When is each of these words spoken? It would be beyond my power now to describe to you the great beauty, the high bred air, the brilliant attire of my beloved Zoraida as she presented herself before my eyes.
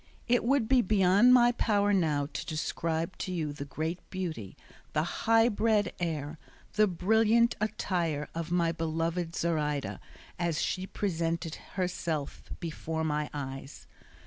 It 0.27 0.43
would 0.43 0.67
be 0.67 0.81
beyond 0.81 1.31
my 1.31 1.51
power 1.51 1.93
now 1.93 2.25
to 2.33 2.45
describe 2.47 3.15
to 3.19 3.31
you 3.31 3.53
the 3.53 3.65
great 3.65 3.99
beauty, 4.09 4.57
the 4.93 5.03
high 5.03 5.47
bred 5.47 5.93
air, 5.99 6.39
the 6.73 6.87
brilliant 6.87 7.53
attire 7.61 8.27
of 8.33 8.49
my 8.51 8.71
beloved 8.71 9.35
Zoraida 9.35 9.99
as 10.39 10.59
she 10.59 10.87
presented 10.87 11.53
herself 11.77 12.41
before 12.59 13.03
my 13.03 13.29
eyes. 13.31 13.85